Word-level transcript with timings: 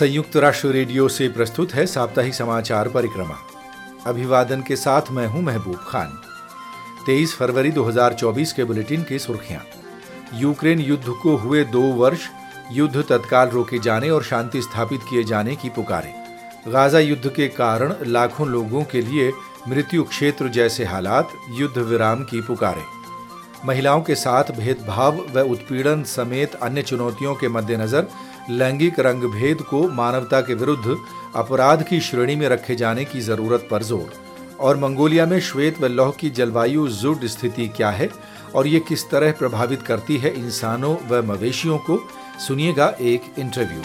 संयुक्त 0.00 0.36
राष्ट्र 0.36 0.68
रेडियो 0.68 1.08
से 1.08 1.28
प्रस्तुत 1.28 1.72
है 1.72 1.86
साप्ताहिक 1.86 2.34
समाचार 2.34 2.88
परिक्रमा। 2.88 3.34
अभिवादन 4.06 4.62
के 4.62 4.76
साथ 4.76 5.02
मैं 5.10 5.26
हूँ 5.26 5.42
महबूब 5.42 5.76
खान। 5.88 6.20
23 7.06 7.34
फरवरी 7.34 7.70
2024 7.70 8.52
के 8.52 8.64
बुलेटिन 8.64 9.02
की 9.02 9.18
सुर्खियाँ। 9.18 9.62
यूक्रेन 10.34 10.78
युद्ध 10.78 11.04
को 11.22 11.36
हुए 11.36 11.64
दो 11.64 11.82
वर्ष, 11.82 12.20
युद्ध 12.72 13.04
तत्काल 13.08 13.48
रोके 13.48 13.78
जाने 13.78 14.10
और 14.10 14.22
शांति 14.22 14.62
स्थापित 14.62 15.00
किए 15.10 15.24
जाने 15.24 15.56
की 15.56 15.68
पुकारे। 15.68 16.14
गाजा 16.70 16.98
युद्ध 16.98 17.28
के 17.28 17.48
कारण 17.48 17.94
लाखों 18.02 18.48
लोगों 18.48 18.84
के 18.84 19.00
लिए 19.00 19.32
मृत्यु 19.68 20.04
क्षेत्र 20.04 20.48
जैसे 20.48 20.84
हालात 20.84 21.32
युद्ध 21.50 21.78
विराम 21.78 22.24
की 22.24 22.40
पुकारे। 22.40 23.00
महिलाओं 23.66 24.02
के 24.02 24.14
साथ 24.14 24.44
भेदभाव 24.44 25.26
व 25.34 25.40
उत्पीड़न 25.40 26.02
समेत 26.02 26.54
अन्य 26.54 26.82
चुनौतियों 26.82 27.34
के 27.34 27.48
मद्देनजर 27.48 28.06
लैंगिक 28.50 28.98
रंग 29.00 29.22
भेद 29.22 29.60
को 29.60 29.88
मानवता 29.88 30.40
के 30.40 30.54
विरुद्ध 30.54 30.96
अपराध 31.36 31.82
की 31.82 32.00
श्रेणी 32.00 32.36
में 32.36 32.48
रखे 32.48 32.74
जाने 32.74 33.04
की 33.04 33.20
ज़रूरत 33.20 33.66
पर 33.70 33.82
ज़ोर। 33.82 34.12
और 34.60 34.76
मंगोलिया 34.76 35.26
में 35.26 35.38
श्वेत 35.40 35.80
व 35.80 35.86
लौह 35.86 36.10
की 36.10 36.30
जलवायु 36.30 36.86
जुड 36.88 37.24
स्थिति 37.26 37.66
क्या 37.68 37.90
है? 37.90 38.10
और 38.54 38.66
ये 38.66 38.80
किस 38.80 39.08
तरह 39.10 39.32
प्रभावित 39.32 39.82
करती 39.82 40.16
है 40.16 40.34
इंसानों 40.34 40.96
व 41.08 41.22
मवेशियों 41.22 41.78
को? 41.78 41.98
सुनिएगा 42.46 42.94
एक 43.00 43.34
इंटरव्यू 43.38 43.82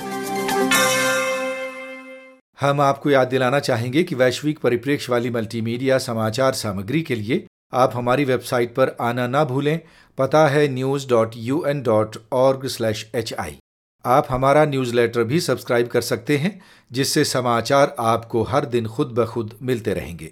हम 2.59 2.81
आपको 2.81 3.09
याद 3.09 3.27
दिलाना 3.27 3.59
चाहेंगे 3.59 4.03
कि 4.03 4.15
वैश्विक 4.15 4.59
परिप्रेक्ष्य 4.59 5.11
वाली 5.11 5.29
मल्टीमीडिया 5.29 5.97
समाचार 5.97 6.53
सामग्री 6.53 7.01
के 7.01 7.15
लिए 7.15 7.45
आप 7.73 7.91
हमारी 7.95 8.25
वेबसाइट 8.25 8.73
पर 8.75 8.95
आना 9.01 9.27
ना 9.27 9.43
भूलें। 9.43 9.79
पता 10.17 10.47
है 10.47 10.67
news 10.67 11.07
dot 11.09 11.31
U 11.37 11.63
N 11.67 11.81
dot 11.81 12.17
org 12.33 12.67
slash 12.67 13.05
H 13.15 13.33
I 13.33 13.57
आप 14.05 14.27
हमारा 14.29 14.65
न्यूज़लेटर 14.65 15.23
भी 15.23 15.39
सब्सक्राइब 15.39 15.87
कर 15.87 16.01
सकते 16.01 16.37
हैं, 16.37 16.59
जिससे 16.91 17.23
समाचार 17.25 17.95
आपको 17.99 18.43
हर 18.43 18.65
दिन 18.65 18.87
खुद 18.87 19.07
ब 19.07 19.25
खुद 19.25 19.53
मिलते 19.61 19.93
रहेंगे। 19.93 20.29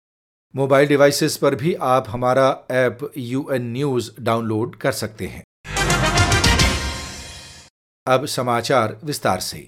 मोबाइल 0.56 0.88
डिवाइसेस 0.88 1.38
पर 1.38 1.56
भी 1.56 1.74
आप 1.74 2.06
हमारा 2.10 2.48
app 2.72 3.12
U 3.18 3.48
N 3.54 3.72
news 3.72 4.10
download 4.22 4.76
कर 4.76 4.92
सकते 4.92 5.28
हैं। 5.28 5.44
अब 8.08 8.26
समाचार 8.26 8.98
विस्तार 9.04 9.40
से। 9.40 9.68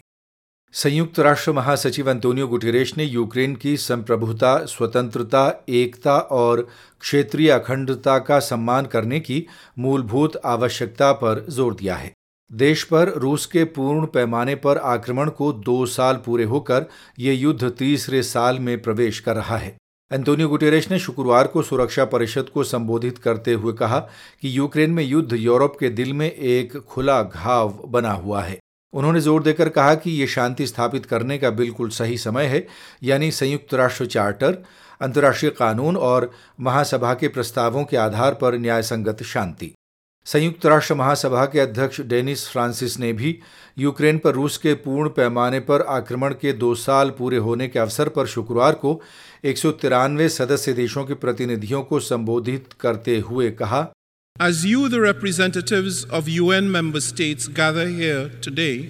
संयुक्त 0.73 1.19
राष्ट्र 1.19 1.51
महासचिव 1.51 2.09
अंतोनियो 2.09 2.47
गुटेरेश 2.47 2.95
ने 2.97 3.03
यूक्रेन 3.03 3.55
की 3.55 3.75
संप्रभुता, 3.77 4.57
स्वतंत्रता, 4.65 5.43
एकता 5.69 6.17
और 6.17 6.61
क्षेत्रीय 7.01 7.49
अखंडता 7.51 8.17
का 8.19 8.39
सम्मान 8.39 8.85
करने 8.85 9.19
की 9.19 9.45
मूलभूत 9.79 10.39
आवश्यकता 10.45 11.11
पर 11.13 11.45
ज़ोर 11.49 11.75
दिया 11.75 11.95
है। 11.95 12.11
देश 12.51 12.83
पर 12.83 13.09
रूस 13.09 13.45
के 13.45 13.63
पूर्ण 13.65 14.05
पैमाने 14.05 14.55
पर 14.55 14.77
आक्रमण 14.77 15.29
को 15.29 15.51
दो 15.53 15.85
साल 15.85 16.15
पूरे 16.15 16.43
होकर 16.43 16.85
ये 17.19 17.33
युद्ध 17.33 17.69
तीसरे 17.69 18.21
साल 18.23 18.59
में 18.59 18.81
प्रवेश 18.81 19.19
कर 19.19 19.35
रहा 19.35 19.57
है। 19.57 19.75
एंटोनियो 20.11 20.47
गुटेरेश 20.49 20.89
ने 20.91 20.99
शुक्रवार 20.99 21.47
को 21.47 21.61
सुरक्षा 21.61 22.05
परिषद 22.05 22.49
को 22.49 22.63
संबोधित 22.63 23.17
करते 23.17 23.53
हुए 23.53 23.73
कहा 23.73 23.99
कि 24.41 24.57
यूक्रेन 24.57 24.91
में 24.91 25.03
युद्ध 25.03 25.33
यूरोप 25.33 25.77
के 25.79 25.89
दिल 25.89 26.13
में 26.13 26.31
एक 26.31 26.77
खुला 26.79 27.21
घाव 27.23 27.79
बना 27.87 28.11
हुआ 28.11 28.41
है। 28.41 28.57
उन्होंने 28.93 29.19
ज़ोर 29.19 29.43
देकर 29.43 29.69
कहा 29.69 29.95
कि 29.95 30.11
ये 30.11 30.27
शांति 30.27 30.67
स्थापित 30.67 31.05
करने 31.05 31.37
का 31.37 31.49
बिल्कुल 31.51 31.89
सही 31.89 32.17
समय 32.17 32.45
है, 32.45 32.65
यानी 33.03 33.31
संयुक्त 33.31 33.73
राष्ट्र 33.73 34.05
चार्टर, 34.05 34.57
अंतर्राष्ट्रीय 35.01 35.51
कानून 35.51 35.97
और 35.97 36.31
महासभा 36.59 37.13
के 37.13 37.27
प्रस्तावों 37.27 37.83
के 37.85 37.97
आधार 37.97 38.33
पर 38.33 38.57
न्यायसंगत 38.57 39.23
शांति। 39.23 39.73
संयुक्त 40.27 40.65
राष्ट्र 40.65 40.95
महासभा 40.95 41.45
के 41.45 41.59
अध्यक्ष 41.59 41.99
डेनिस 42.11 42.47
फ्रांसिस 42.49 42.97
ने 42.99 43.11
भी 43.13 43.37
यूक्रेन 43.79 44.17
पर 44.17 44.33
रूस 44.33 44.57
के 44.57 44.73
पूर्ण 44.85 45.09
पैमाने 45.09 45.59
पर 45.67 45.81
आक्रमण 45.89 46.33
के 46.41 46.53
दो 46.53 46.73
साल 46.75 47.09
पूरे 47.17 47.37
होने 47.47 47.67
के 47.67 47.79
अवसर 47.79 48.09
पर 48.09 48.25
शुक्रवार 48.27 48.73
को 48.75 48.99
एक 49.45 49.57
सौ 49.57 49.71
तिरानवे 49.81 50.29
सदस्य 50.29 50.73
देशों 50.73 51.03
के 51.05 51.13
प्रतिनिधियों 51.25 51.81
को 51.83 51.99
संबोधित 52.01 52.73
करते 52.79 53.19
हुए 53.19 53.51
कहा 53.61 53.87
As 54.35 54.65
you, 54.65 54.79
the 54.89 54.99
representatives 55.01 55.99
of 56.11 56.27
UN 56.29 56.65
member 56.71 57.01
states, 57.01 57.47
gather 57.49 57.87
here 57.89 58.23
today, 58.41 58.89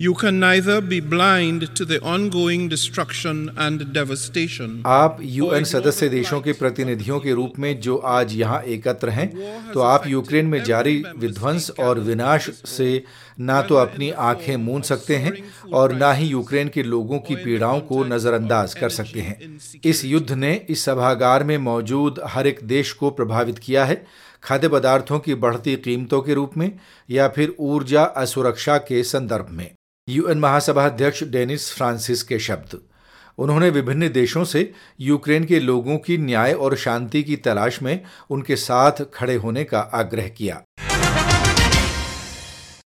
You 0.00 0.12
can 0.12 0.40
neither 0.40 0.80
be 0.80 1.00
blind 1.00 1.72
to 1.76 1.84
the 1.84 2.00
ongoing 2.02 2.68
destruction 2.68 3.50
and 3.56 3.82
devastation. 3.92 4.70
आप 4.86 5.18
यूएन 5.22 5.64
सदस्य 5.64 6.08
देशों 6.08 6.40
के 6.40 6.52
प्रतिनिधियों 6.52 7.18
के 7.20 7.32
रूप 7.32 7.58
में 7.58 7.80
जो 7.80 7.96
आज 7.96 8.34
यहाँ 8.36 8.60
एकत्र 8.62 9.10
हैं 9.10 9.28
तो 9.72 9.80
आप 9.80 10.06
यूक्रेन 10.06 10.46
में 10.46 10.62
जारी 10.64 10.96
विध्वंस 11.18 11.70
और 11.80 12.00
विनाश 12.00 12.50
से 12.66 13.04
ना 13.40 13.60
तो 13.62 13.74
अपनी 13.74 14.10
आँखें 14.10 14.56
मूंद 14.56 14.82
सकते 14.84 15.16
हैं 15.16 15.32
और 15.72 15.92
ना 15.92 16.12
ही 16.12 16.26
यूक्रेन 16.26 16.68
के 16.68 16.82
लोगों 16.82 17.18
की 17.18 17.36
पीड़ाओं 17.36 17.80
को 17.82 18.02
नज़रअंदाज 18.04 18.74
कर 18.74 18.88
सकते 18.88 19.20
हैं। 19.20 19.58
इस 19.84 20.04
युद्ध 20.04 20.32
ने 20.32 20.54
इस 20.70 20.84
सभागार 20.84 21.44
में 21.44 21.56
मौजूद 21.58 22.20
हर 22.26 22.46
एक 22.46 22.60
देश 22.64 22.92
को 22.92 23.10
प्रभावित 23.10 23.58
किया 23.58 23.84
है 23.84 24.04
खाद्य 24.42 24.68
पदार्थों 24.68 25.18
की 25.18 25.34
बढ़ती 25.34 25.76
कीमतों 25.76 26.22
के 26.22 26.34
रूप 26.34 26.56
में 26.56 26.70
या 27.10 27.28
फिर 27.28 27.54
ऊर्जा 27.60 28.04
असुरक्षा 28.04 28.78
के 28.78 29.02
संदर्भ 29.04 29.46
में। 29.50 29.70
यूएन 30.08 30.38
महासभा 30.38 30.84
अध्यक्ष 30.86 31.22
डेनिस 31.24 31.72
फ्रांसिस 31.72 32.22
के 32.22 32.38
शब्द। 32.38 32.78
उन्होंने 33.38 33.70
विभिन्न 33.70 34.08
देशों 34.08 34.44
से 34.44 34.72
यूक्रेन 35.00 35.44
के 35.44 35.60
लोगों 35.60 35.96
की 35.98 36.18
न्याय 36.18 36.52
और 36.52 36.76
शांति 36.76 37.22
की 37.22 37.36
तलाश 37.36 37.82
में 37.82 38.00
उनके 38.30 38.56
साथ 38.56 38.92
खड़े 39.14 39.34
होने 39.34 39.64
का 39.64 39.80
आग्रह 39.80 40.28
किया। 40.28 40.62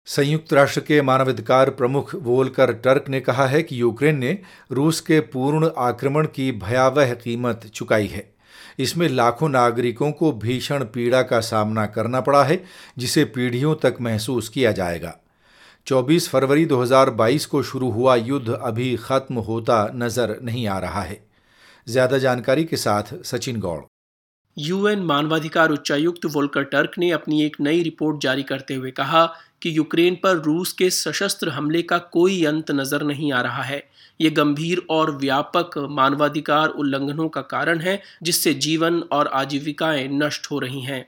संयुक्त 0.05 0.53
राष्ट्र 0.53 0.81
के 0.81 1.01
मानवाधिकार 1.01 1.69
प्रमुख 1.69 2.15
वोलकर 2.15 2.73
टर्क 2.73 3.05
ने 3.09 3.19
कहा 3.19 3.45
है 3.47 3.63
कि 3.63 3.81
यूक्रेन 3.81 4.17
ने 4.17 4.39
रूस 4.71 5.01
के 5.01 5.19
पूर्ण 5.19 5.69
आक्रमण 5.77 6.27
की 6.27 6.51
भयावह 6.51 7.13
कीमत 7.13 7.71
चुकाई 7.73 8.07
है। 8.07 8.33
इसमें 8.79 9.09
लाखों 9.09 9.49
नागरिकों 9.49 10.11
को 10.11 10.31
भीषण 10.31 10.83
पीड़ा 10.83 11.21
का 11.21 11.39
सामना 11.39 11.85
करना 11.85 12.21
पड़ा 12.21 12.43
है, 12.43 12.63
जिसे 12.97 13.25
पीढ़ियों 13.25 13.75
तक 13.75 13.97
महसूस 14.01 14.49
किया 14.49 14.71
जाएगा। 14.71 15.19
24 15.87 16.27
फरवरी 16.29 16.65
2022 16.65 17.45
को 17.45 17.61
शुरू 17.63 17.89
हुआ 17.91 18.15
युद्ध 18.15 18.49
अभी 18.49 18.95
खत्म 18.95 19.39
होता 19.39 19.91
नज़र 19.95 20.37
नहीं 20.43 20.67
आ 20.67 20.77
रहा 20.79 21.01
है। 21.01 21.19
ज़्यादा 21.87 22.17
जानकारी 22.17 22.63
के 22.63 22.77
साथ 22.77 23.13
सचिन 23.23 23.59
गौड़। 23.59 23.81
यूएन 24.57 24.99
मानवाधिकार 24.99 25.69
उच्चायुक्त 25.69 26.25
वोल्कर 26.25 26.63
टर्क 26.63 26.91
ने 26.99 27.11
अपनी 27.11 27.43
एक 27.43 27.55
नई 27.61 27.81
रिपोर्ट 27.83 28.21
जारी 28.21 28.43
करते 28.43 28.73
हुए 28.73 28.91
कहा 28.91 29.25
कि 29.61 29.77
यूक्रेन 29.77 30.15
पर 30.15 30.37
रूस 30.37 30.73
के 30.73 30.89
सशस्त्र 30.89 31.49
हमले 31.49 31.81
का 31.81 31.97
कोई 31.97 32.43
अंत 32.45 32.71
नज़र 32.71 33.03
नहीं 33.03 33.31
आ 33.33 33.41
रहा 33.41 33.63
है। 33.63 33.83
ये 34.19 34.29
गंभीर 34.29 34.85
और 34.89 35.15
व्यापक 35.17 35.77
मानवाधिकार 35.91 36.69
उल्लंघनों 36.69 37.29
का 37.29 37.41
कारण 37.41 37.79
है, 37.79 38.01
जिससे 38.23 38.53
जीवन 38.53 39.03
और 39.11 39.27
आजीविकाएँ 39.33 40.07
नष्ट 40.13 40.51
हो 40.51 40.59
रही 40.59 40.81
हैं। 40.81 41.05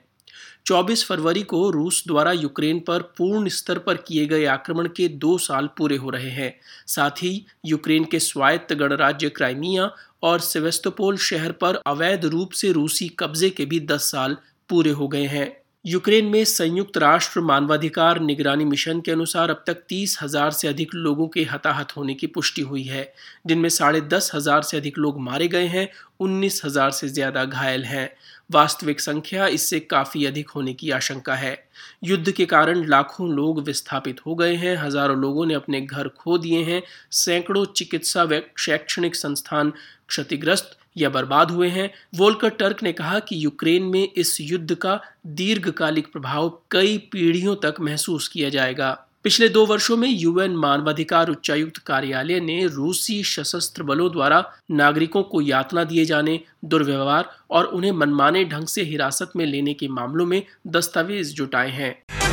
24 0.66 1.04
फरवरी 1.06 1.42
को 1.42 1.70
रूस 1.70 2.04
द्वारा 2.08 2.32
यूक्रेन 2.32 2.80
पर 2.80 3.02
पूर्ण 3.18 3.50
स्तर 3.50 3.78
पर 3.78 3.98
किए 3.98 4.26
गए 4.26 4.46
आक्रमण 4.46 4.88
के 4.88 5.08
दो 5.08 5.38
साल 5.38 5.70
पूरे 5.78 5.96
हो 5.96 6.10
रहे 6.10 6.30
हैं। 6.30 6.54
साथ 6.88 7.12
ही 7.12 7.46
यूक्रेन 7.66 8.06
के 8.06 8.20
स्वायत्त 8.20 8.74
गणराज्य 8.74 9.30
क्राइमिया 9.30 9.92
और 10.24 10.40
सेवेस्तोपोल 10.40 11.18
शहर 11.18 11.52
पर 11.52 11.76
अवैध 11.76 12.26
रूप 12.26 12.52
से 12.52 12.72
रूसी 12.72 13.10
कब्जे 13.10 13.50
के 13.50 13.66
भी 13.66 13.80
10 13.80 14.12
साल 14.12 14.38
पूरे 14.70 14.92
हो 14.92 15.08
गए 15.08 15.26
हैं। 15.26 15.65
यूक्रेन 15.86 16.26
में 16.26 16.44
संयुक्त 16.46 16.98
राष्ट्र 16.98 17.40
मानवाधिकार 17.40 18.20
निगरानी 18.20 18.66
मिशन 18.66 19.02
के 19.02 19.12
अनुसार 19.12 19.50
अब 19.50 19.64
तक 19.68 19.82
तीस 19.90 20.18
हज़ार 20.22 20.52
से 20.52 20.68
अधिक 20.68 20.94
लोगों 20.96 21.28
के 21.28 21.42
हताहत 21.44 21.96
होने 21.98 22.14
की 22.14 22.28
पुष्टि 22.28 22.62
हुई 22.62 22.84
है। 22.84 23.14
जिनमें 23.48 23.70
साढ़े 23.70 24.02
दस 24.04 24.32
हज़ार 24.36 24.62
से 24.62 24.78
अधिक 24.78 24.98
लोग 24.98 25.20
मारे 25.20 25.48
गए 25.48 25.66
हैं, 25.66 25.88
उन्नीस 26.20 26.62
हज़ार 26.66 26.92
से 26.92 27.08
ज़्यादा 27.08 27.44
घायल 27.46 27.84
हैं। 27.84 28.10
वास्तविक 28.52 29.00
संख्या 29.00 29.48
इससे 29.48 29.80
काफ़ी 29.80 30.26
अधिक 30.26 30.50
होने 30.50 30.74
की 30.74 30.90
आशंका 30.92 31.36
है। 31.36 31.58
युद्ध 32.04 32.32
के 32.32 32.46
कारण 32.46 32.84
लाखों 32.86 33.30
लोग 33.30 33.62
विस्थापित 33.64 34.26
हो 34.26 34.36
गए 34.36 34.56
हैं। 34.56 34.76
हज़ारों 34.78 35.18
लोगों 35.18 35.46
ने 35.46 35.54
अपने 35.54 35.82
घर 35.82 36.08
खो 36.18 36.38
दिए 36.38 36.64
हैं। 36.64 36.82
सैकड़ों 37.14 37.66
चिकित्सा 37.68 38.24
व 38.24 38.42
शैक्षणिक 38.58 39.16
संस्थान 39.16 39.74
क्षतिग्रस्त 40.08 40.78
या 40.98 41.10
बर्बाद 41.10 41.52
हुए 41.52 41.70
हैं। 41.70 41.90
वोल्कर 42.16 42.50
टर्क 42.50 42.84
ने 42.84 42.94
कहा 42.94 43.20
कि 43.20 43.46
यूक्रेन 43.46 43.84
में 43.84 44.08
इस 44.16 44.38
युद्ध 44.42 44.76
का 44.76 45.00
दीर्घकालिक 45.28 46.12
प्रभाव 46.14 46.62
कई 46.72 46.98
पीढ़ियों 46.98 47.56
तक 47.56 47.76
महसूस 47.82 48.28
किया 48.28 48.50
जाएगा। 48.50 49.02
पिछले 49.24 49.50
दो 49.50 49.66
वर्षों 49.66 49.98
में 49.98 50.10
यूएन 50.10 50.52
मानवाधिकार 50.52 51.30
उच्चायुक्त 51.30 51.78
कार्यालय 51.78 52.40
ने 52.40 52.68
रूसी 52.68 53.24
सशस्त्र 53.24 53.84
बलों 53.84 54.12
द्वारा 54.12 54.54
नागरिकों 54.72 55.24
को 55.24 55.42
यातना 55.42 55.84
दिए 55.84 56.06
जाने, 56.06 56.40
दुर्व्यवहार 56.66 57.30
और 57.52 57.66
उन्हें 57.66 57.92
मनमाने 57.92 58.46
ढंग 58.46 58.68
से 58.68 58.84
हिरासत 58.84 59.32
में 59.36 59.46
लेने 59.46 59.74
के 59.74 59.88
मामलों 59.88 60.26
में 60.26 60.42
दस्तावेज़ 60.68 61.34
जुटाए 61.34 61.70
हैं। 61.70 62.25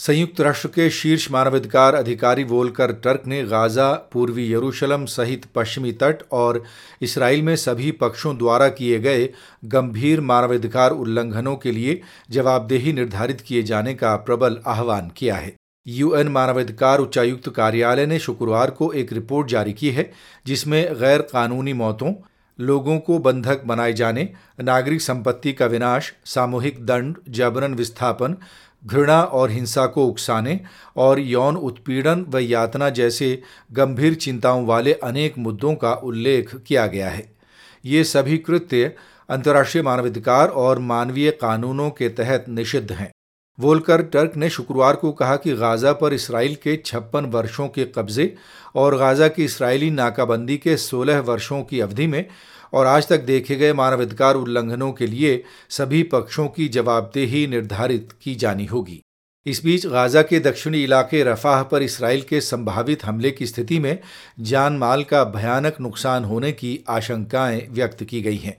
संयुक्त 0.00 0.40
राष्ट्र 0.40 0.68
के 0.68 0.88
शीर्ष 0.90 1.30
मानवाधिकार 1.30 1.94
अधिकारी 1.94 2.44
वोलकर 2.44 2.92
टर्क 2.94 3.22
ने 3.26 3.42
गाजा, 3.42 3.92
पूर्वी 4.12 4.52
यरूशलम 4.52 5.04
सहित 5.06 5.44
पश्चिमी 5.54 5.92
तट 5.92 6.22
और 6.32 6.62
इसराइल 7.02 7.42
में 7.42 7.54
सभी 7.56 7.90
पक्षों 7.90 8.36
द्वारा 8.38 8.68
किए 8.68 8.98
गए 8.98 9.28
गंभीर 9.64 10.20
मानवाधिकार 10.20 10.90
उल्लंघनों 10.90 11.54
के 11.56 11.72
लिए 11.72 12.00
जवाबदेही 12.30 12.92
निर्धारित 12.92 13.40
किए 13.40 13.62
जाने 13.62 13.94
का 13.94 14.14
प्रबल 14.16 14.58
आह्वान 14.66 15.10
किया 15.16 15.36
है। 15.36 15.54
यूएन 15.86 16.28
मानवाधिकार 16.28 16.98
उच्चायुक्त 16.98 17.48
कार्यालय 17.50 18.06
ने 18.06 18.18
शुक्रवार 18.18 18.70
को 18.70 18.92
एक 18.92 19.12
रिपोर्ट 19.12 19.48
जारी 19.48 19.72
की 19.72 19.90
है, 19.90 20.10
जिसमें 20.46 20.82
गैर 20.94 21.22
कानूनी 21.22 21.72
मौतों, 21.72 22.12
लोगों 22.58 22.98
को 22.98 23.18
बंधक 23.18 23.62
बनाए 23.64 23.92
जाने, 23.92 24.28
नागरिक 24.60 25.00
संपत्ति 25.00 25.52
का 25.52 25.66
विनाश, 25.66 26.12
सामूहिक 26.24 26.84
दंड, 26.86 27.16
जबरन 27.28 27.74
विस्थापन 27.74 28.36
घृणा 28.86 29.22
और 29.22 29.50
हिंसा 29.50 29.86
को 29.86 30.06
उकसाने 30.06 30.60
और 30.96 31.20
यौन 31.20 31.56
उत्पीड़न 31.56 32.24
व 32.28 32.38
यातना 32.38 32.90
जैसे 32.90 33.42
गंभीर 33.72 34.14
चिंताओं 34.14 34.66
वाले 34.66 34.92
अनेक 34.92 35.38
मुद्दों 35.38 35.74
का 35.74 35.92
उल्लेख 35.92 36.54
किया 36.56 36.86
गया 36.86 37.08
है। 37.10 37.30
ये 37.84 38.04
सभी 38.04 38.38
कृत्य 38.38 38.94
अंतर्राष्ट्रीय 39.28 39.84
मानवाधिकार 39.84 40.48
और 40.48 40.78
मानवीय 40.78 41.30
कानूनों 41.30 41.90
के 41.90 42.08
तहत 42.08 42.44
निषिद्ध 42.48 42.92
हैं। 42.92 43.10
वोलकर 43.58 44.02
टर्क 44.02 44.36
ने 44.36 44.48
शुक्रवार 44.50 44.96
को 44.96 45.10
कहा 45.12 45.36
कि 45.36 45.52
गाज़ा 45.52 45.92
पर 45.92 46.12
इसराइल 46.12 46.54
के 46.54 46.76
छप्पन 46.76 47.24
वर्षों 47.24 47.68
के 47.68 47.84
कब्जे 47.84 48.34
और 48.74 48.96
गाज़ा 48.96 49.28
की 49.28 49.44
इसराइली 49.44 49.90
नाकाबंदी 49.90 50.56
के 50.56 50.76
16 50.76 51.20
वर्षों 51.20 51.62
की 51.62 51.80
अवधि 51.80 52.06
में 52.06 52.24
और 52.72 52.86
आज 52.86 53.08
तक 53.08 53.20
देखे 53.20 53.56
गए 53.56 53.72
मानवाधिकार 53.72 54.34
उल्लंघनों 54.34 54.92
के 54.92 55.06
लिए 55.06 55.42
सभी 55.70 56.02
पक्षों 56.02 56.48
की 56.48 56.68
जवाबदेही 56.68 57.46
निर्धारित 57.46 58.12
की 58.22 58.34
जानी 58.34 58.66
होगी। 58.66 59.02
इस 59.46 59.64
बीच 59.64 59.86
गाज़ा 59.86 60.22
के 60.22 60.40
दक्षिणी 60.40 60.82
इलाके 60.84 61.22
रफाह 61.24 61.62
पर 61.62 61.82
इसराइल 61.82 62.22
के 62.22 62.40
संभावित 62.40 63.04
हमले 63.04 63.30
की 63.30 63.46
स्थिति 63.46 63.78
में 63.78 63.98
जान 64.40 64.72
माल 64.72 65.04
का 65.04 65.24
भयानक 65.24 65.76
नुकसान 65.80 66.24
होने 66.24 66.52
की 66.52 66.78
आशंकाएँ 66.88 67.66
व्यक्त 67.70 68.04
की 68.04 68.20
गई 68.22 68.36
हैं। 68.36 68.56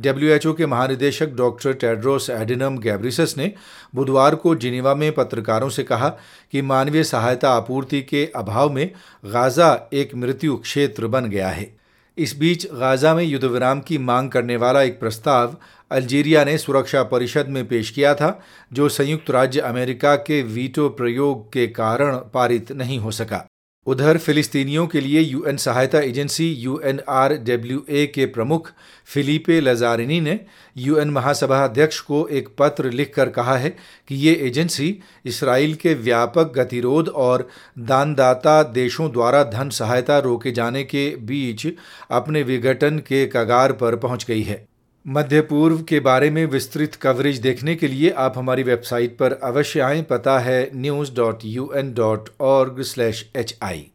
डब्ल्यूएचओ 0.00 0.52
के 0.52 0.66
महानिदेशक 0.66 1.28
डॉक्टर 1.28 1.72
टेड्रोस 1.72 2.28
एडिनम 2.30 2.78
गैब्रिसस 2.78 3.34
ने 3.38 3.52
बुधवार 3.94 4.34
को 4.34 4.54
जिनेवा 4.54 4.94
में 4.94 5.10
पत्रकारों 5.12 5.68
से 5.68 5.82
कहा 5.82 6.08
कि 6.52 6.62
मानवीय 6.62 7.04
सहायता 7.04 7.50
आपूर्ति 7.50 8.02
के 8.02 8.24
अभाव 8.36 8.72
में 8.72 8.90
गाज़ा 9.24 9.88
एक 9.92 10.14
मृत्यु 10.14 10.56
क्षेत्र 10.56 11.06
बन 11.06 11.26
गया 11.26 11.48
है। 11.48 11.79
इस 12.18 12.38
बीच 12.38 12.66
गाज़ा 12.72 13.14
में 13.14 13.22
युद्ध 13.24 13.44
विराम 13.44 13.80
की 13.80 13.98
मांग 13.98 14.30
करने 14.30 14.56
वाला 14.56 14.82
एक 14.82 15.00
प्रस्ताव 15.00 15.56
अल्जीरिया 15.90 16.44
ने 16.44 16.58
सुरक्षा 16.58 17.02
परिषद 17.02 17.48
में 17.48 17.68
पेश 17.68 17.90
किया 17.90 18.14
था, 18.14 18.40
जो 18.72 18.88
संयुक्त 18.88 19.30
राज्य 19.30 19.60
अमेरिका 19.60 20.14
के 20.16 20.42
वीटो 20.42 20.88
प्रयोग 20.88 21.52
के 21.52 21.66
कारण 21.66 22.16
पारित 22.16 22.72
नहीं 22.72 22.98
हो 22.98 23.10
सका। 23.10 23.46
उधर 23.90 24.18
फिलिस्तीनियों 24.18 24.86
के 24.86 25.00
लिए 25.00 25.20
यूएन 25.20 25.56
सहायता 25.56 25.98
एजेंसी 26.00 26.46
यूएनआरडब्ल्यूए 26.54 28.04
के 28.06 28.26
प्रमुख 28.26 28.70
फिलिपे 29.08 29.60
लजारिनी 29.60 30.20
ने 30.20 30.38
यूएन 30.76 31.10
महासभा 31.10 31.64
अध्यक्ष 31.64 32.00
को 32.00 32.26
एक 32.30 32.48
पत्र 32.58 32.90
लिखकर 32.90 33.28
कहा 33.30 33.56
है 33.56 33.70
कि 34.08 34.14
ये 34.16 34.34
एजेंसी 34.46 34.94
इसराइल 35.26 35.74
के 35.74 35.94
व्यापक 36.04 36.52
गतिरोध 36.56 37.08
और 37.08 37.48
दानदाता 37.78 38.62
देशों 38.72 39.10
द्वारा 39.12 39.42
धन 39.50 39.70
सहायता 39.70 40.18
रोके 40.18 40.52
जाने 40.52 40.84
के 40.84 41.08
बीच 41.26 41.66
अपने 42.10 42.42
विघटन 42.42 42.98
के 42.98 43.26
कगार 43.26 43.72
पर 43.72 43.96
पहुँच 43.96 44.24
गई 44.28 44.42
है। 44.42 44.69
मध्य 45.06 45.40
पूर्व 45.40 45.82
के 45.82 45.98
बारे 46.00 46.28
में 46.30 46.44
विस्तृत 46.46 46.94
कवरेज 46.94 47.38
देखने 47.40 47.74
के 47.74 47.88
लिए 47.88 48.10
आप 48.10 48.34
हमारी 48.38 48.62
वेबसाइट 48.62 49.16
पर 49.18 49.32
अवश्य 49.32 49.80
आएँ। 49.80 50.02
पता 50.02 50.38
है 50.38 50.70
news 50.74 51.14
dot 51.14 51.44
U 51.44 51.70
N 51.76 51.92
dot 51.94 52.28
org 52.40 52.80
slash 52.82 53.24
H 53.36 53.56
I 53.62 53.86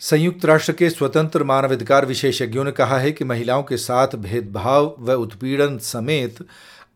संयुक्त 0.00 0.44
राष्ट्र 0.44 0.72
के 0.72 0.90
स्वतंत्र 0.90 1.44
मानवाधिकार 1.44 2.06
विशेषज्ञों 2.06 2.64
ने 2.64 2.72
कहा 2.72 2.98
है 2.98 3.12
कि 3.12 3.24
महिलाओं 3.24 3.62
के 3.62 3.76
साथ 3.76 4.16
भेदभाव 4.16 4.94
व 5.00 5.14
उत्पीड़न 5.14 5.78
समेत 5.78 6.38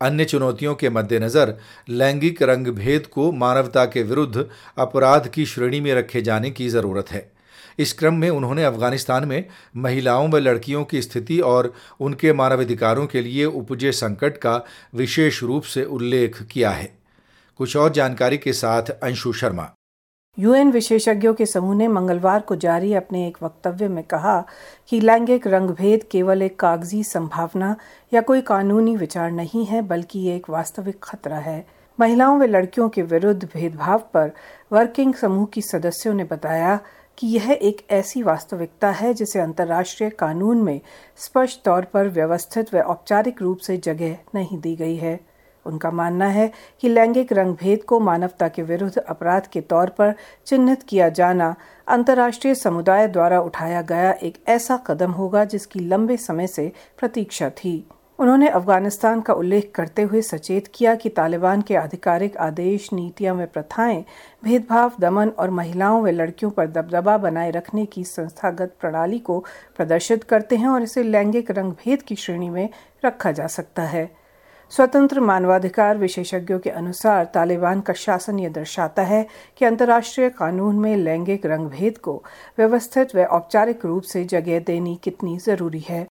अन्य 0.03 0.25
चुनौतियों 0.25 0.75
के 0.75 0.91
मद्देनज़र 0.91 1.55
लैंगिक 1.89 2.43
रंगभेद 2.43 3.07
को 3.07 3.31
मानवता 3.33 3.85
के 3.85 4.03
विरुद्ध 4.03 4.49
अपराध 4.79 5.29
की 5.29 5.47
श्रेणी 5.47 5.81
में 5.81 5.95
रखे 5.95 6.23
जाने 6.23 6.51
की 6.51 6.69
ज़रूरत 6.69 7.11
है। 7.11 7.32
इस 7.79 7.93
क्रम 7.93 8.15
में 8.15 8.31
उन्होंने 8.31 8.65
अफ़गानिस्तान 8.65 9.25
में 9.25 9.45
महिलाओं 9.77 10.29
व 10.29 10.37
लड़कियों 10.37 10.85
की 10.85 11.03
स्थिति 11.03 11.41
और 11.41 11.73
उनके 12.01 12.33
मानवाधिकारों 12.33 13.07
के 13.07 13.21
लिए 13.21 13.45
उपजे 13.45 13.93
संकट 13.93 14.37
का 14.37 14.65
विशेष 14.95 15.43
रूप 15.43 15.63
से 15.63 15.85
उल्लेख 15.85 16.43
किया 16.43 16.71
है। 16.71 16.99
कुछ 17.57 17.77
और 17.77 17.93
जानकारी 17.93 18.39
के 18.39 18.53
साथ 18.53 18.83
अंशु 18.83 19.33
शर्मा। 19.33 19.71
यूएन 20.39 20.71
विशेषज्ञों 20.71 21.35
के 21.35 21.47
समूह 21.47 21.75
ने 21.75 21.89
मंगलवार 21.89 22.41
को 22.41 22.57
जारी 22.57 22.95
अपने 22.95 23.27
एक 23.29 23.39
वक्तव्य 23.43 23.89
में 23.89 24.05
कहा 24.05 24.47
कि 24.89 25.01
लैंगिक 25.01 25.47
रंगभेद 25.47 26.05
केवल 26.11 26.43
एक 26.43 26.59
कागज़ी 26.61 27.05
संभावना 27.05 27.77
या 28.15 28.21
कोई 28.21 28.41
कानूनी 28.41 28.97
विचार 28.97 29.31
नहीं 29.31 29.67
है, 29.67 29.83
बल्कि 29.83 30.19
ये 30.19 30.37
एक 30.37 30.51
वास्तविक 30.51 30.97
खतरा 31.03 31.39
है। 31.39 31.67
महिलाओं 32.01 32.39
व 32.39 32.43
लड़कियों 32.43 32.89
के 32.89 33.03
विरुद्ध 33.03 33.45
भेदभाव 33.45 33.99
पर 33.99 34.31
वर्किंग 34.73 35.15
समूह 35.15 35.47
की 35.47 35.63
सदस्यों 35.63 36.15
ने 36.15 36.25
बताया 36.25 36.81
कि 37.19 37.27
यह 37.27 37.59
एक 37.63 37.87
ऐसी 37.91 38.23
वास्तविकता 38.23 38.91
है 38.91 39.15
जिसे 39.15 39.41
अंतर्राष्ट्रीय 39.41 40.11
कानून 40.11 40.63
में 40.63 40.81
स्पष्ट 41.17 41.63
तौर 41.65 41.85
पर 41.85 42.09
व्यवस्थित 42.09 42.75
व 42.75 42.79
औपचारिक 42.79 43.43
रूप 43.43 43.59
से 43.59 43.77
जगह 43.77 44.17
नहीं 44.35 44.61
दी 44.61 44.77
गई 44.77 44.97
है। 44.97 45.21
उनका 45.67 45.91
मानना 45.91 46.27
है 46.27 46.53
कि 46.81 46.89
लैंगिक 46.89 47.33
रंगभेद 47.33 47.83
को 47.83 48.01
मानवता 48.01 48.49
के 48.49 48.63
विरुद्ध 48.63 48.99
अपराध 48.99 49.47
के 49.47 49.61
तौर 49.61 49.89
पर 49.89 50.15
चिन्हित 50.47 50.83
किया 50.83 51.09
जाना 51.09 51.55
अंतर्राष्ट्रीय 51.89 52.55
समुदाय 52.55 53.09
द्वारा 53.09 53.41
उठाया 53.41 53.83
गया 53.83 54.13
एक 54.13 54.45
ऐसा 54.49 54.77
कदम 54.77 55.11
होगा 55.11 55.45
जिसकी 55.45 55.81
लंबे 55.81 56.17
समय 56.17 56.47
से 56.47 56.73
प्रतीक्षा 56.99 57.51
थी। 57.51 57.89
उन्होंने 58.23 58.49
अफ़गानिस्तान 58.49 59.21
का 59.21 59.35
उल्लेख 59.35 59.71
करते 59.75 60.03
हुए 60.03 60.21
सचेत 60.23 60.67
किया 60.75 60.95
कि 60.95 61.09
तालिबान 61.09 61.63
के 61.63 61.77
आधिकारिक 61.77 62.37
आदेश, 62.37 62.89
नीतियाँ 62.93 63.35
व 63.35 63.47
प्रथाएँ, 63.47 64.05
भेदभाव, 64.45 64.93
दमन 65.01 65.29
और 65.29 65.51
महिलाओं 65.51 66.03
व 66.03 66.09
लड़कियों 66.11 66.51
पर 66.51 66.67
दबदबा 66.67 67.17
बनाए 67.19 67.51
रखने 67.51 67.87
की 67.87 68.05
संस्थागत 68.05 68.77
प्रणाली 68.81 69.19
को 69.19 69.39
प्रदर्शित 69.77 70.25
करते 70.25 70.57
हैं 70.57 70.69
और 70.69 70.83
इसे 70.83 71.03
लैंगिक 71.03 71.51
रंग 71.51 71.73
भेद 71.85 72.03
की 72.03 72.17
श्रेणी 72.17 72.51
में 72.51 72.69
रखा 73.05 73.33
जा 73.33 73.47
सकता 73.47 73.83
है। 73.83 74.11
स्वतंत्र 74.73 75.21
मानवाधिकार 75.21 75.99
विशेषज्ञों 75.99 76.59
के 76.59 76.71
अनुसार 76.71 77.25
तालिबान 77.25 77.81
का 77.81 77.93
शासन 77.93 78.39
यह 78.39 78.49
दर्शाता 78.49 79.03
है 79.03 79.27
कि 79.59 79.65
अंतर्राष्ट्रीय 79.65 80.31
कानून 80.31 80.79
में 80.79 80.97
लैंगिक 80.97 81.47
रंगभेद 81.47 81.99
को 81.99 82.23
व्यवस्थित 82.59 83.17
व 83.17 83.25
औपचारिक 83.33 83.87
रूप 83.87 84.03
से 84.03 84.25
जगह 84.25 84.59
देनी 84.61 84.99
कितनी 85.05 85.39
ज़रूरी 85.39 85.85
है। 85.89 86.07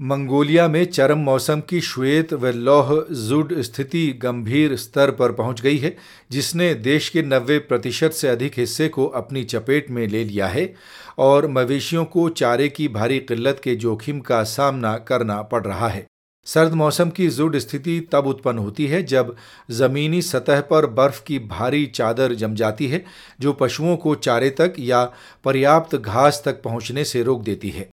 मंगोलिया 0.00 0.66
में 0.68 0.84
चरम 0.84 1.18
मौसम 1.18 1.60
की 1.60 1.80
श्वेत 1.80 2.32
व 2.32 2.46
लौह 2.46 2.90
जुड 3.10 3.52
स्थिति 3.60 4.06
गंभीर 4.22 4.76
स्तर 4.76 5.10
पर 5.10 5.32
पहुँच 5.32 5.60
गई 5.60 5.78
है, 5.78 5.96
जिसने 6.30 6.74
देश 6.74 7.08
के 7.08 7.22
90 7.22 7.58
प्रतिशत 7.58 8.12
से 8.12 8.28
अधिक 8.28 8.58
हिस्से 8.58 8.88
को 8.88 9.06
अपनी 9.06 9.42
चपेट 9.44 9.90
में 9.90 10.06
ले 10.08 10.24
लिया 10.24 10.46
है 10.46 10.74
और 11.18 11.48
मवेशियों 11.48 12.04
को 12.04 12.28
चारे 12.28 12.68
की 12.68 12.88
भारी 12.88 13.18
किल्लत 13.18 13.60
के 13.64 13.76
जोखिम 13.76 14.20
का 14.20 14.42
सामना 14.44 14.96
करना 14.98 15.40
पड़ 15.42 15.64
रहा 15.64 15.88
है। 15.88 16.06
सर्द 16.46 16.72
मौसम 16.72 17.10
की 17.10 17.28
जुड 17.28 17.58
स्थिति 17.58 18.00
तब 18.12 18.26
उत्पन्न 18.26 18.58
होती 18.58 18.86
है 18.86 19.02
जब 19.02 19.36
ज़मीनी 19.70 20.22
सतह 20.22 20.60
पर 20.60 20.86
बर्फ़ 20.86 21.22
की 21.26 21.38
भारी 21.38 21.86
चादर 21.86 22.34
जम 22.34 22.54
जाती 22.54 22.88
है, 22.88 23.04
जो 23.40 23.52
पशुओं 23.52 23.96
को 23.96 24.14
चारे 24.14 24.50
तक 24.50 24.74
या 24.78 25.04
पर्याप्त 25.44 25.96
घास 25.96 26.42
तक 26.44 26.62
पहुँचने 26.62 27.04
से 27.04 27.22
रोक 27.22 27.42
देती 27.42 27.70
है। 27.70 27.88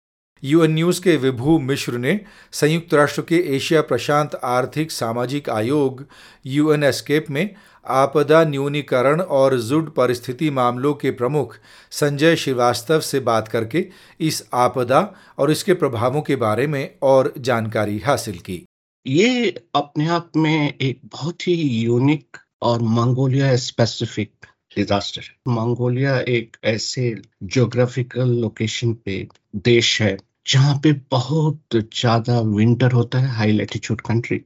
यूएन 0.42 0.72
न्यूज़ 0.72 1.00
के 1.02 1.16
विभू 1.16 1.58
मिश्र 1.58 1.98
ने 1.98 2.20
संयुक्त 2.52 2.94
राष्ट्र 2.94 3.22
के 3.22 3.36
एशिया 3.56 3.82
प्रशांत 3.82 4.34
आर्थिक 4.44 4.90
सामाजिक 4.90 5.48
आयोग 5.50 6.04
यूएन 6.46 6.82
एस्केप 6.82 7.30
में 7.30 7.48
आपदा 7.86 8.42
न्यूनीकरण 8.44 9.20
और 9.20 9.58
जुड 9.60 9.90
परिस्थिति 9.94 10.50
मामलों 10.50 10.92
के 10.94 11.10
प्रमुख 11.10 11.56
संजय 11.90 12.36
श्रीवास्तव 12.36 13.00
से 13.00 13.20
बात 13.20 13.48
करके 13.48 13.86
इस 14.20 14.42
आपदा 14.54 15.00
और 15.38 15.50
इसके 15.50 15.74
प्रभावों 15.74 16.22
के 16.22 16.36
बारे 16.36 16.66
में 16.66 16.94
और 17.02 17.32
जानकारी 17.38 17.98
हासिल 17.98 18.38
की। 18.38 18.64
ये 19.06 19.54
अपने 19.74 20.06
आप 20.08 20.30
में 20.36 20.74
एक 20.80 21.00
बहुत 21.04 21.48
ही 21.48 21.54
यूनिक 21.84 22.36
और 22.62 22.82
मंगोलिया 22.82 23.56
स्पेसिफिक 23.56 24.46
डिजास्टर 24.76 25.22
मंगोलिया 25.48 26.18
एक 26.28 26.56
ऐसे 26.64 27.14
ज्योग्राफिकल 27.44 28.30
लोकेशन 28.40 28.92
पे 29.04 29.26
देश 29.64 30.00
है, 30.02 30.16
जहाँ 30.46 30.74
पे 30.82 30.92
बहुत 31.10 31.74
ज़्यादा 31.74 32.38
विंटर 32.40 32.92
होता 32.92 33.18
है 33.18 33.28
हाई 33.28 33.52
लेटीट्यूड 33.52 34.00
कंट्री 34.00 34.36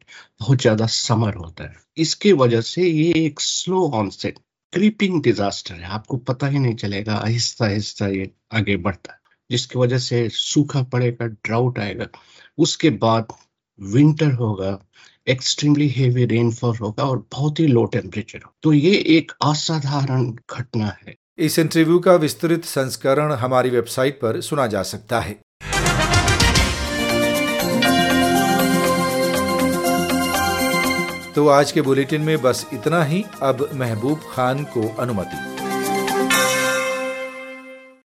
बहुत 0.40 0.60
ज़्यादा 0.60 0.86
समर 0.88 1.34
होता 1.34 1.64
है। 1.64 1.76
इसके 1.96 2.32
वजह 2.34 2.60
से 2.62 2.82
ये 2.82 3.12
एक 3.24 3.40
स्लो 3.40 3.88
ऑनसेट 3.94 4.38
क्रीपिंग 4.72 5.22
डिजास्टर 5.22 5.74
है। 5.74 5.84
आपको 5.88 6.16
पता 6.18 6.46
ही 6.46 6.58
नहीं 6.58 6.74
चलेगा, 6.74 7.14
आहिस्ता 7.14 7.64
आहिस्ता 7.64 8.08
ये 8.08 8.30
आगे 8.52 8.76
बढ़ता 8.78 9.12
है, 9.12 9.18
जिसकी 9.50 9.78
वजह 9.78 9.98
से 10.00 10.28
सूखा 10.32 10.82
पड़ेगा 10.84 11.26
ड्राउट 11.26 11.78
आएगा। 11.78 12.06
उसके 12.58 12.90
बाद 12.98 13.32
विंटर 13.80 14.32
होगा 14.34 14.78
एक्सट्रीमली 15.28 15.88
हेवी 15.88 16.24
रेनफॉल 16.24 16.76
होगा 16.76 17.04
और 17.04 17.18
बहुत 17.32 17.60
ही 17.60 17.66
लो 17.66 17.84
टेम्परेचर 17.84 18.40
तो 18.62 18.72
ये 18.72 18.94
एक 19.16 19.32
असाधारण 19.42 20.30
घटना 20.50 20.86
है। 20.86 21.14
इस 21.38 21.58
इंटरव्यू 21.58 21.98
का 21.98 22.14
विस्तृत 22.14 22.64
संस्करण 22.64 23.32
हमारी 23.32 23.70
वेबसाइट 23.70 24.16
पर 24.16 24.40
सुना 24.40 24.66
जा 24.66 24.82
सकता 24.82 25.20
है। 25.20 25.32
तो 31.34 31.48
आज 31.48 31.72
के 31.72 31.82
बुलेटिन 31.82 32.20
में 32.20 32.40
बस 32.42 32.66
इतना 32.72 33.04
ही। 33.04 33.24
अब 33.42 33.68
महबूब 33.74 34.20
खान 34.32 34.64
को 34.64 34.88
अनुमति। 34.98 35.57